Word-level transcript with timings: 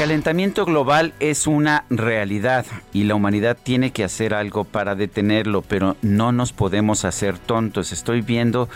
Calentamiento 0.00 0.64
global 0.64 1.12
es 1.20 1.46
una 1.46 1.84
realidad 1.90 2.64
y 2.90 3.04
la 3.04 3.14
humanidad 3.16 3.58
tiene 3.62 3.90
que 3.90 4.02
hacer 4.02 4.32
algo 4.32 4.64
para 4.64 4.94
detenerlo, 4.94 5.60
pero 5.60 5.98
no 6.00 6.32
nos 6.32 6.54
podemos 6.54 7.04
hacer 7.04 7.36
tontos. 7.36 7.92
Estoy 7.92 8.22
viendo 8.22 8.70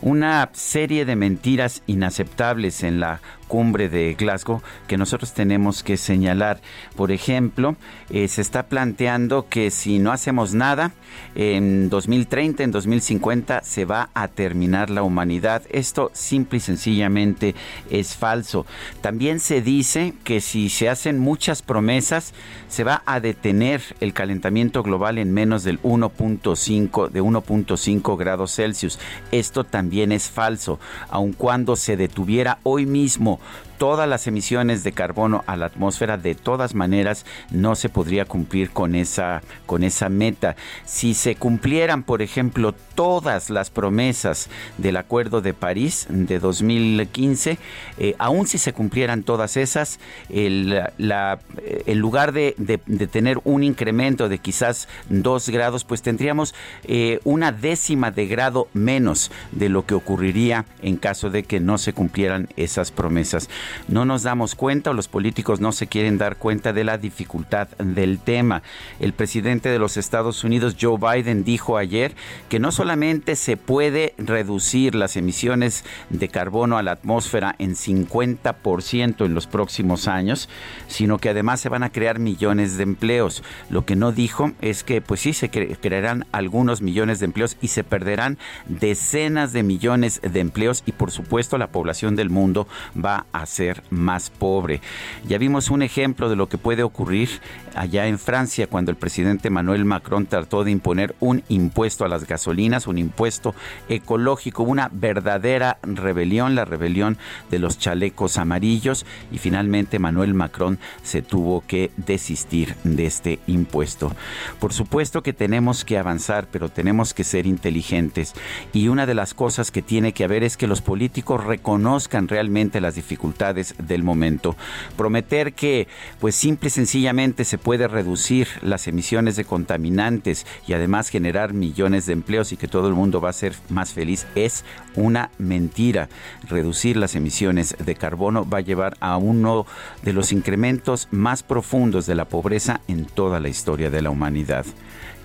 una 0.00 0.48
serie 0.54 1.04
de 1.04 1.16
mentiras 1.16 1.82
inaceptables 1.86 2.82
en 2.82 2.98
la 2.98 3.20
cumbre 3.46 3.88
de 3.88 4.14
Glasgow 4.14 4.62
que 4.86 4.96
nosotros 4.96 5.34
tenemos 5.34 5.82
que 5.82 5.96
señalar. 5.96 6.60
Por 6.96 7.10
ejemplo, 7.10 7.76
eh, 8.08 8.28
se 8.28 8.40
está 8.40 8.62
planteando 8.68 9.48
que 9.48 9.72
si 9.72 9.98
no 9.98 10.12
hacemos 10.12 10.54
nada, 10.54 10.92
en 11.34 11.90
2030, 11.90 12.62
en 12.62 12.70
2050 12.70 13.62
se 13.64 13.84
va 13.84 14.08
a 14.14 14.28
terminar 14.28 14.88
la 14.88 15.02
humanidad. 15.02 15.62
Esto 15.68 16.10
simple 16.14 16.58
y 16.58 16.60
sencillamente 16.60 17.54
es 17.90 18.16
falso. 18.16 18.66
También 19.02 19.40
se 19.40 19.60
dice 19.60 20.14
que 20.22 20.40
si 20.40 20.69
se 20.70 20.88
hacen 20.88 21.18
muchas 21.18 21.62
promesas, 21.62 22.32
se 22.68 22.84
va 22.84 23.02
a 23.06 23.20
detener 23.20 23.82
el 24.00 24.12
calentamiento 24.12 24.82
global 24.82 25.18
en 25.18 25.32
menos 25.32 25.64
del 25.64 25.80
1.5 25.82 27.10
de 27.10 27.22
1.5 27.22 28.16
grados 28.16 28.54
Celsius. 28.54 28.98
Esto 29.32 29.64
también 29.64 30.12
es 30.12 30.30
falso, 30.30 30.80
aun 31.10 31.32
cuando 31.32 31.76
se 31.76 31.96
detuviera 31.96 32.58
hoy 32.62 32.86
mismo 32.86 33.40
todas 33.80 34.06
las 34.06 34.26
emisiones 34.26 34.84
de 34.84 34.92
carbono 34.92 35.42
a 35.46 35.56
la 35.56 35.64
atmósfera, 35.64 36.18
de 36.18 36.34
todas 36.34 36.74
maneras 36.74 37.24
no 37.50 37.74
se 37.74 37.88
podría 37.88 38.26
cumplir 38.26 38.68
con 38.72 38.94
esa, 38.94 39.40
con 39.64 39.84
esa 39.84 40.10
meta. 40.10 40.54
Si 40.84 41.14
se 41.14 41.34
cumplieran, 41.34 42.02
por 42.02 42.20
ejemplo, 42.20 42.74
todas 42.94 43.48
las 43.48 43.70
promesas 43.70 44.50
del 44.76 44.98
Acuerdo 44.98 45.40
de 45.40 45.54
París 45.54 46.06
de 46.10 46.38
2015, 46.38 47.56
eh, 47.96 48.14
aun 48.18 48.46
si 48.46 48.58
se 48.58 48.74
cumplieran 48.74 49.22
todas 49.22 49.56
esas, 49.56 49.98
el, 50.28 50.78
la, 50.98 51.38
en 51.64 51.98
lugar 52.00 52.32
de, 52.32 52.54
de, 52.58 52.76
tener 53.06 53.38
un 53.44 53.64
incremento 53.64 54.28
de 54.28 54.40
quizás 54.40 54.88
dos 55.08 55.48
grados, 55.48 55.84
pues 55.84 56.02
tendríamos 56.02 56.54
eh, 56.84 57.18
una 57.24 57.50
décima 57.50 58.10
de 58.10 58.26
grado 58.26 58.68
menos 58.74 59.30
de 59.52 59.70
lo 59.70 59.86
que 59.86 59.94
ocurriría 59.94 60.66
en 60.82 60.98
caso 60.98 61.30
de 61.30 61.44
que 61.44 61.60
no 61.60 61.78
se 61.78 61.94
cumplieran 61.94 62.50
esas 62.58 62.90
promesas 62.90 63.48
no 63.88 64.04
nos 64.04 64.22
damos 64.22 64.54
cuenta 64.54 64.90
o 64.90 64.94
los 64.94 65.08
políticos 65.08 65.60
no 65.60 65.72
se 65.72 65.86
quieren 65.86 66.18
dar 66.18 66.36
cuenta 66.36 66.72
de 66.72 66.84
la 66.84 66.98
dificultad 66.98 67.68
del 67.78 68.18
tema. 68.18 68.62
El 68.98 69.12
presidente 69.12 69.68
de 69.68 69.78
los 69.78 69.96
Estados 69.96 70.44
Unidos, 70.44 70.76
Joe 70.80 70.98
Biden, 70.98 71.44
dijo 71.44 71.76
ayer 71.76 72.14
que 72.48 72.58
no 72.58 72.72
solamente 72.72 73.36
se 73.36 73.56
puede 73.56 74.14
reducir 74.18 74.94
las 74.94 75.16
emisiones 75.16 75.84
de 76.08 76.28
carbono 76.28 76.78
a 76.78 76.82
la 76.82 76.92
atmósfera 76.92 77.54
en 77.58 77.74
50% 77.74 79.24
en 79.24 79.34
los 79.34 79.46
próximos 79.46 80.08
años, 80.08 80.48
sino 80.86 81.18
que 81.18 81.30
además 81.30 81.60
se 81.60 81.68
van 81.68 81.82
a 81.82 81.90
crear 81.90 82.18
millones 82.18 82.76
de 82.76 82.82
empleos. 82.82 83.42
Lo 83.68 83.84
que 83.84 83.96
no 83.96 84.12
dijo 84.12 84.52
es 84.60 84.84
que 84.84 85.00
pues 85.00 85.20
sí 85.20 85.32
se 85.32 85.50
crearán 85.50 86.26
algunos 86.32 86.82
millones 86.82 87.20
de 87.20 87.26
empleos 87.26 87.56
y 87.60 87.68
se 87.68 87.84
perderán 87.84 88.38
decenas 88.66 89.52
de 89.52 89.62
millones 89.62 90.20
de 90.22 90.40
empleos 90.40 90.82
y 90.86 90.92
por 90.92 91.10
supuesto 91.10 91.58
la 91.58 91.68
población 91.68 92.16
del 92.16 92.30
mundo 92.30 92.66
va 92.96 93.26
a 93.32 93.46
ser 93.46 93.59
más 93.90 94.30
pobre. 94.30 94.80
Ya 95.26 95.38
vimos 95.38 95.70
un 95.70 95.82
ejemplo 95.82 96.28
de 96.28 96.36
lo 96.36 96.48
que 96.48 96.58
puede 96.58 96.82
ocurrir 96.82 97.28
allá 97.74 98.06
en 98.06 98.18
Francia 98.18 98.66
cuando 98.66 98.90
el 98.90 98.96
presidente 98.96 99.48
Emmanuel 99.48 99.84
Macron 99.84 100.26
trató 100.26 100.64
de 100.64 100.70
imponer 100.70 101.14
un 101.20 101.42
impuesto 101.48 102.04
a 102.04 102.08
las 102.08 102.26
gasolinas, 102.26 102.86
un 102.86 102.98
impuesto 102.98 103.54
ecológico, 103.88 104.62
una 104.62 104.88
verdadera 104.92 105.78
rebelión, 105.82 106.54
la 106.54 106.64
rebelión 106.64 107.18
de 107.50 107.58
los 107.58 107.78
chalecos 107.78 108.38
amarillos 108.38 109.06
y 109.30 109.38
finalmente 109.38 109.96
Emmanuel 109.96 110.34
Macron 110.34 110.78
se 111.02 111.22
tuvo 111.22 111.62
que 111.66 111.90
desistir 111.96 112.74
de 112.84 113.06
este 113.06 113.38
impuesto. 113.46 114.12
Por 114.58 114.72
supuesto 114.72 115.22
que 115.22 115.32
tenemos 115.32 115.84
que 115.84 115.98
avanzar, 115.98 116.48
pero 116.50 116.68
tenemos 116.68 117.14
que 117.14 117.24
ser 117.24 117.46
inteligentes 117.46 118.34
y 118.72 118.88
una 118.88 119.06
de 119.06 119.14
las 119.14 119.34
cosas 119.34 119.70
que 119.70 119.82
tiene 119.82 120.12
que 120.12 120.24
haber 120.24 120.44
es 120.44 120.56
que 120.56 120.66
los 120.66 120.80
políticos 120.80 121.44
reconozcan 121.44 122.28
realmente 122.28 122.80
las 122.80 122.94
dificultades 122.94 123.49
del 123.54 124.02
momento. 124.02 124.56
Prometer 124.96 125.52
que 125.52 125.88
pues 126.20 126.34
simple 126.34 126.68
y 126.68 126.70
sencillamente 126.70 127.44
se 127.44 127.58
puede 127.58 127.88
reducir 127.88 128.48
las 128.62 128.86
emisiones 128.86 129.36
de 129.36 129.44
contaminantes 129.44 130.46
y 130.66 130.72
además 130.72 131.08
generar 131.08 131.52
millones 131.52 132.06
de 132.06 132.12
empleos 132.12 132.52
y 132.52 132.56
que 132.56 132.68
todo 132.68 132.88
el 132.88 132.94
mundo 132.94 133.20
va 133.20 133.30
a 133.30 133.34
ser 133.34 133.54
más 133.68 133.92
feliz 133.92 134.26
es 134.34 134.64
una 134.94 135.30
mentira. 135.38 136.08
Reducir 136.48 136.96
las 136.96 137.14
emisiones 137.14 137.76
de 137.78 137.94
carbono 137.94 138.48
va 138.48 138.58
a 138.58 138.62
llevar 138.62 138.96
a 139.00 139.16
uno 139.16 139.66
de 140.02 140.12
los 140.12 140.32
incrementos 140.32 141.08
más 141.10 141.42
profundos 141.42 142.06
de 142.06 142.14
la 142.14 142.26
pobreza 142.26 142.80
en 142.88 143.04
toda 143.04 143.40
la 143.40 143.48
historia 143.48 143.90
de 143.90 144.02
la 144.02 144.10
humanidad. 144.10 144.64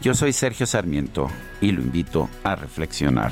Yo 0.01 0.13
soy 0.13 0.33
Sergio 0.33 0.65
Sarmiento 0.65 1.29
y 1.61 1.71
lo 1.71 1.81
invito 1.81 2.29
a 2.43 2.55
reflexionar. 2.55 3.31